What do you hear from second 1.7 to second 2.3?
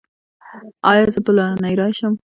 راشم؟